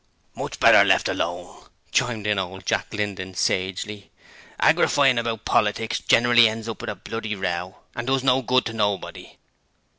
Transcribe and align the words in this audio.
'Much 0.33 0.59
better 0.59 0.83
left 0.83 1.07
alone,' 1.07 1.65
chimed 1.91 2.25
in 2.25 2.39
old 2.39 2.65
Jack 2.65 2.91
Linden 2.91 3.35
sagely, 3.35 4.09
'argyfying 4.59 5.19
about 5.19 5.45
politics 5.45 5.99
generally 5.99 6.49
ends 6.49 6.67
up 6.67 6.81
with 6.81 6.89
a 6.89 6.95
bloody 6.95 7.35
row 7.35 7.75
an' 7.95 8.05
does 8.05 8.23
no 8.23 8.41
good 8.41 8.65
to 8.65 8.73
nobody.' 8.73 9.37